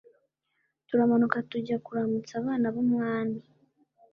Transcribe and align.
turamanuka 0.87 1.37
tujya 1.49 1.77
kuramutsa 1.85 2.33
abana 2.41 2.65
b’umwami 2.73 3.39